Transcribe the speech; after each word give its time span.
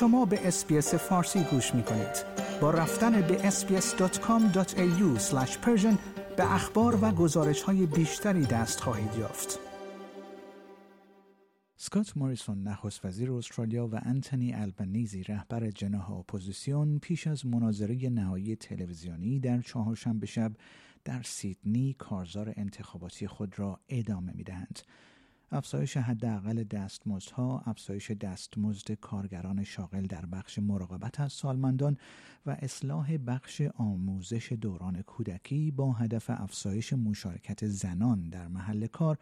شما 0.00 0.24
به 0.24 0.48
SBS 0.48 0.94
فارسی 0.94 1.44
گوش 1.44 1.74
می 1.74 1.82
کنید. 1.82 2.24
با 2.60 2.70
رفتن 2.70 3.20
به 3.20 3.50
sbs.com.au 3.50 5.20
به 6.36 6.54
اخبار 6.54 7.04
و 7.04 7.10
گزارش 7.10 7.62
های 7.62 7.86
بیشتری 7.86 8.46
دست 8.46 8.80
خواهید 8.80 9.14
یافت. 9.18 9.58
سکات 11.76 12.16
موریسون 12.16 12.62
نخست 12.62 13.04
وزیر 13.04 13.32
استرالیا 13.32 13.86
و 13.86 14.00
انتونی 14.02 14.54
البنیزی 14.54 15.22
رهبر 15.22 15.70
جناح 15.70 16.10
اپوزیسیون 16.10 16.98
پیش 16.98 17.26
از 17.26 17.46
مناظره 17.46 18.08
نهایی 18.08 18.56
تلویزیونی 18.56 19.40
در 19.40 19.60
چهارشنبه 19.60 20.26
شب 20.26 20.52
در 21.04 21.22
سیدنی 21.22 21.96
کارزار 21.98 22.52
انتخاباتی 22.56 23.26
خود 23.26 23.58
را 23.58 23.80
ادامه 23.88 24.32
می‌دهند. 24.32 24.78
افزایش 25.52 25.96
حداقل 25.96 26.64
دستمزدها، 26.64 27.62
افزایش 27.66 28.10
دستمزد 28.10 28.92
کارگران 28.92 29.64
شاغل 29.64 30.06
در 30.06 30.26
بخش 30.26 30.58
مراقبت 30.58 31.20
از 31.20 31.32
سالمندان 31.32 31.96
و 32.46 32.56
اصلاح 32.58 33.16
بخش 33.16 33.62
آموزش 33.74 34.52
دوران 34.52 35.02
کودکی 35.02 35.70
با 35.70 35.92
هدف 35.92 36.30
افزایش 36.30 36.92
مشارکت 36.92 37.66
زنان 37.66 38.28
در 38.28 38.48
محل 38.48 38.86
کار 38.86 39.18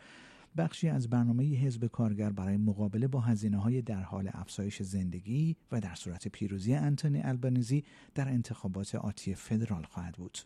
بخشی 0.57 0.89
از 0.89 1.11
برنامه 1.11 1.45
حزب 1.45 1.87
کارگر 1.87 2.31
برای 2.31 2.57
مقابله 2.57 3.09
با 3.09 3.21
هزینه 3.21 3.59
های 3.59 3.83
در 3.83 4.03
حال 4.03 4.31
افزایش 4.33 4.83
زندگی 4.83 5.57
و 5.73 5.81
در 5.81 5.95
صورت 5.95 6.29
پیروزی 6.29 6.75
انتونی 6.75 7.23
البنیزی 7.23 7.85
در 8.15 8.29
انتخابات 8.29 8.95
آتی 8.95 9.35
فدرال 9.35 9.83
خواهد 9.83 10.15
بود. 10.15 10.39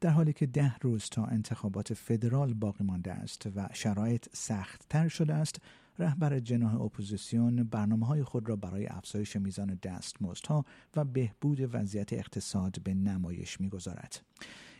در 0.00 0.10
حالی 0.10 0.32
که 0.32 0.46
ده 0.46 0.76
روز 0.78 1.08
تا 1.08 1.24
انتخابات 1.24 1.94
فدرال 1.94 2.54
باقی 2.54 2.84
مانده 2.84 3.12
است 3.12 3.48
و 3.56 3.68
شرایط 3.72 4.26
سخت 4.32 4.86
تر 4.88 5.08
شده 5.08 5.34
است 5.34 5.60
رهبر 5.98 6.40
جناح 6.40 6.80
اپوزیسیون 6.80 7.62
برنامه 7.62 8.06
های 8.06 8.22
خود 8.22 8.48
را 8.48 8.56
برای 8.56 8.86
افزایش 8.86 9.36
میزان 9.36 9.78
دستمزدها 9.82 10.64
و 10.96 11.04
بهبود 11.04 11.74
وضعیت 11.74 12.12
اقتصاد 12.12 12.82
به 12.82 12.94
نمایش 12.94 13.60
می‌گذارد. 13.60 14.20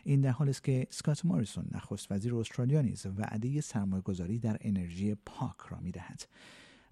این 0.03 0.21
در 0.21 0.29
حال 0.29 0.49
است 0.49 0.63
که 0.63 0.87
سکات 0.89 1.25
ماریسون 1.25 1.65
نخست 1.71 2.11
وزیر 2.11 2.35
استرالیا 2.35 2.81
نیز 2.81 3.05
وعده 3.05 3.61
سرمایهگذاری 3.61 4.39
در 4.39 4.57
انرژی 4.61 5.15
پاک 5.15 5.57
را 5.69 5.79
می‌دهد. 5.79 6.25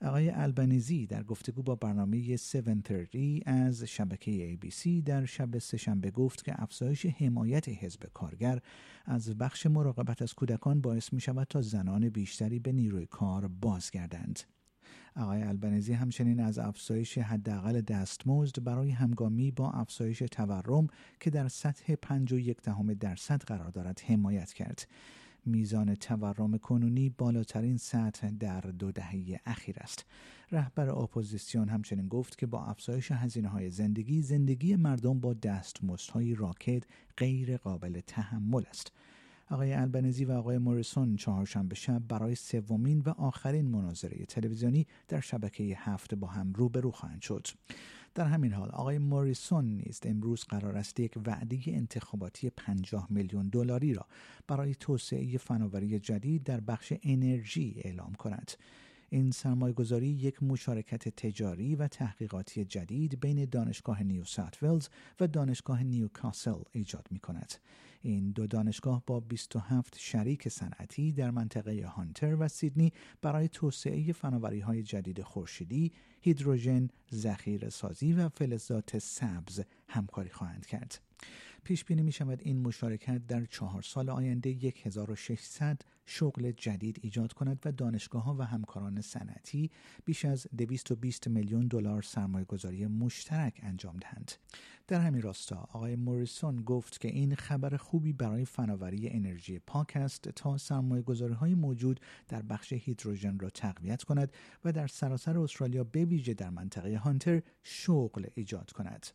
آقای 0.02 0.30
البنیزی 0.30 1.05
در 1.08 1.23
گفتگو 1.23 1.64
با 1.64 1.75
برنامه 1.75 2.17
730 2.17 3.44
از 3.45 3.83
شبکه 3.83 4.58
ABC 4.58 5.03
در 5.06 5.25
شب 5.25 5.58
سهشنبه 5.58 6.11
گفت 6.11 6.44
که 6.44 6.61
افزایش 6.61 7.06
حمایت 7.06 7.69
حزب 7.69 8.06
کارگر 8.14 8.59
از 9.06 9.38
بخش 9.38 9.66
مراقبت 9.66 10.22
از 10.22 10.33
کودکان 10.33 10.81
باعث 10.81 11.14
می 11.14 11.22
شود 11.22 11.47
تا 11.47 11.61
زنان 11.61 12.09
بیشتری 12.09 12.59
به 12.59 12.72
نیروی 12.72 13.06
کار 13.06 13.47
بازگردند. 13.47 14.39
آقای 15.16 15.41
البنزی 15.41 15.94
همچنین 15.94 16.39
از 16.39 16.59
افزایش 16.59 17.17
حداقل 17.17 17.81
دستمزد 17.81 18.63
برای 18.63 18.91
همگامی 18.91 19.52
با 19.52 19.72
افزایش 19.72 20.23
تورم 20.31 20.88
که 21.19 21.30
در 21.30 21.47
سطح 21.47 21.95
5.1 21.95 22.94
درصد 23.00 23.41
قرار 23.41 23.69
دارد 23.69 24.02
حمایت 24.06 24.53
کرد. 24.53 24.88
میزان 25.45 25.95
تورم 25.95 26.57
کنونی 26.57 27.09
بالاترین 27.09 27.77
سطح 27.77 28.29
در 28.29 28.61
دو 28.61 28.91
دهه 28.91 29.39
اخیر 29.45 29.75
است. 29.79 30.05
رهبر 30.51 30.89
اپوزیسیون 30.89 31.69
همچنین 31.69 32.07
گفت 32.07 32.37
که 32.37 32.45
با 32.45 32.65
افزایش 32.65 33.11
هزینه 33.11 33.47
های 33.47 33.69
زندگی 33.69 34.21
زندگی 34.21 34.75
مردم 34.75 35.19
با 35.19 35.33
دستمزدهای 35.33 36.35
راکد 36.35 36.83
غیر 37.17 37.57
قابل 37.57 38.01
تحمل 38.07 38.63
است. 38.69 38.91
آقای 39.51 39.73
البنزی 39.73 40.25
و 40.25 40.31
آقای 40.31 40.57
موریسون 40.57 41.15
چهارشنبه 41.15 41.75
شب 41.75 42.01
برای 42.07 42.35
سومین 42.35 43.01
و 43.05 43.09
آخرین 43.09 43.65
مناظره 43.65 44.25
تلویزیونی 44.25 44.87
در 45.07 45.19
شبکه 45.19 45.63
هفت 45.63 46.13
با 46.15 46.27
هم 46.27 46.53
روبرو 46.53 46.91
خواهند 46.91 47.21
شد 47.21 47.47
در 48.15 48.25
همین 48.25 48.53
حال 48.53 48.69
آقای 48.69 48.97
موریسون 48.97 49.66
نیز 49.66 50.00
امروز 50.03 50.44
قرار 50.44 50.78
است 50.78 51.00
یک 51.00 51.13
وعده 51.25 51.59
انتخاباتی 51.67 52.50
50 52.50 53.07
میلیون 53.09 53.50
دلاری 53.50 53.94
را 53.94 54.06
برای 54.47 54.75
توسعه 54.75 55.38
فناوری 55.38 56.00
جدید 56.00 56.44
در 56.44 56.59
بخش 56.59 56.94
انرژی 57.03 57.81
اعلام 57.84 58.13
کند 58.13 58.51
این 59.09 59.31
سرمایهگذاری 59.31 60.07
یک 60.07 60.44
مشارکت 60.44 61.09
تجاری 61.09 61.75
و 61.75 61.88
تحقیقاتی 61.88 62.66
جدید 62.66 63.19
بین 63.19 63.45
دانشگاه 63.45 64.03
نیو 64.03 64.23
ساوت 64.23 64.63
ولز 64.63 64.88
و 65.19 65.28
دانشگاه 65.28 65.84
نیوکاسل 65.84 66.59
ایجاد 66.72 67.07
می 67.11 67.19
کند. 67.19 67.53
این 68.01 68.31
دو 68.31 68.47
دانشگاه 68.47 69.03
با 69.05 69.19
27 69.19 69.95
شریک 69.99 70.49
صنعتی 70.49 71.11
در 71.11 71.31
منطقه 71.31 71.87
هانتر 71.87 72.35
و 72.39 72.47
سیدنی 72.47 72.93
برای 73.21 73.47
توسعه 73.47 74.13
فناوری 74.13 74.59
های 74.59 74.83
جدید 74.83 75.21
خورشیدی، 75.21 75.91
هیدروژن، 76.21 76.89
ذخیره 77.13 77.69
سازی 77.69 78.13
و 78.13 78.29
فلزات 78.29 78.97
سبز 78.97 79.61
همکاری 79.87 80.29
خواهند 80.29 80.65
کرد. 80.65 81.01
پیش 81.63 81.85
بینی 81.85 82.01
می 82.01 82.11
شود 82.11 82.41
این 82.43 82.61
مشارکت 82.61 83.27
در 83.27 83.45
چهار 83.45 83.81
سال 83.81 84.09
آینده 84.09 84.49
1600 84.83 85.81
شغل 86.05 86.51
جدید 86.51 86.99
ایجاد 87.01 87.33
کند 87.33 87.59
و 87.66 87.71
دانشگاه 87.71 88.23
ها 88.23 88.35
و 88.39 88.41
همکاران 88.45 89.01
صنعتی 89.01 89.71
بیش 90.05 90.25
از 90.25 90.47
220 90.57 91.27
میلیون 91.27 91.67
دلار 91.67 92.01
سرمایه 92.01 92.45
گذاری 92.45 92.87
مشترک 92.87 93.59
انجام 93.63 93.97
دهند. 93.97 94.31
در 94.89 95.01
همین 95.01 95.22
راستا 95.22 95.55
آقای 95.55 95.95
موریسون 95.95 96.55
گفت 96.55 97.01
که 97.01 97.07
این 97.07 97.35
خبر 97.35 97.77
خوبی 97.77 98.13
برای 98.13 98.45
فناوری 98.45 99.09
انرژی 99.09 99.59
پاک 99.59 99.91
است 99.95 100.29
تا 100.29 100.57
سرمایه 100.57 101.03
های 101.39 101.55
موجود 101.55 102.00
در 102.27 102.41
بخش 102.41 102.73
هیدروژن 102.73 103.39
را 103.39 103.49
تقویت 103.49 104.03
کند 104.03 104.31
و 104.66 104.72
در 104.72 104.88
سراسر 104.88 105.39
استرالیا 105.39 105.83
به 105.83 106.05
ویژه 106.05 106.33
در 106.33 106.49
منطقه 106.49 106.97
هانتر 106.97 107.41
شغل 107.63 108.25
ایجاد 108.35 108.72
کند. 108.72 109.07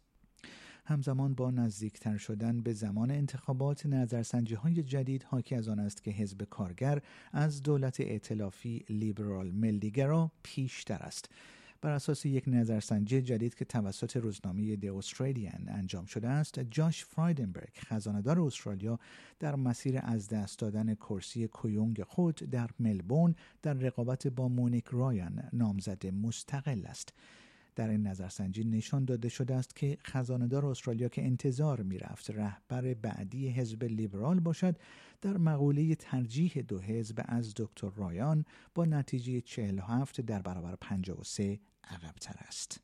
همزمان 0.86 1.34
با 1.34 1.50
نزدیکتر 1.50 2.16
شدن 2.16 2.60
به 2.60 2.72
زمان 2.72 3.10
انتخابات 3.10 3.86
نظرسنجی 3.86 4.54
های 4.54 4.82
جدید 4.82 5.22
حاکی 5.22 5.54
از 5.54 5.68
آن 5.68 5.78
است 5.78 6.02
که 6.02 6.10
حزب 6.10 6.42
کارگر 6.42 7.02
از 7.32 7.62
دولت 7.62 8.00
ائتلافی 8.00 8.84
لیبرال 8.88 9.50
ملیگرا 9.50 10.32
پیشتر 10.42 11.02
است 11.02 11.28
بر 11.84 11.92
اساس 11.92 12.26
یک 12.26 12.44
نظرسنجی 12.46 13.22
جدید 13.22 13.54
که 13.54 13.64
توسط 13.64 14.16
روزنامه 14.16 14.76
دی 14.76 14.88
استرالیان 14.88 15.68
انجام 15.68 16.04
شده 16.04 16.28
است 16.28 16.60
جاش 16.60 17.04
فرایدنبرگ 17.04 17.72
خزاندار 17.76 18.40
استرالیا 18.40 18.98
در 19.40 19.54
مسیر 19.54 20.00
از 20.02 20.28
دست 20.28 20.58
دادن 20.58 20.94
کرسی 20.94 21.48
کویونگ 21.48 22.02
خود 22.02 22.34
در 22.34 22.70
ملبورن 22.80 23.34
در 23.62 23.72
رقابت 23.72 24.26
با 24.26 24.48
مونیک 24.48 24.84
رایان 24.90 25.42
نامزد 25.52 26.06
مستقل 26.06 26.86
است. 26.86 27.12
در 27.76 27.88
این 27.88 28.06
نظرسنجی 28.06 28.64
نشان 28.64 29.04
داده 29.04 29.28
شده 29.28 29.54
است 29.54 29.76
که 29.76 29.98
خزاندار 30.06 30.66
استرالیا 30.66 31.08
که 31.08 31.24
انتظار 31.24 31.82
می‌رفت 31.82 32.30
رهبر 32.30 32.94
بعدی 32.94 33.48
حزب 33.48 33.84
لیبرال 33.84 34.40
باشد 34.40 34.76
در 35.20 35.36
مقوله 35.36 35.94
ترجیح 35.94 36.64
دو 36.68 36.80
حزب 36.80 37.24
از 37.24 37.52
دکتر 37.56 37.90
رایان 37.96 38.44
با 38.74 38.84
نتیجه 38.84 39.40
47 39.40 40.20
در 40.20 40.42
برابر 40.42 40.76
53 40.80 41.60
عقبتر 41.84 42.34
است. 42.48 42.83